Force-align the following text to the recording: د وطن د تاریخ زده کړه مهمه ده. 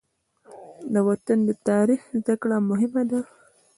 د 0.93 0.95
وطن 1.07 1.37
د 1.47 1.49
تاریخ 1.67 2.01
زده 2.19 2.35
کړه 2.41 2.57
مهمه 2.69 3.03
ده. 3.09 3.19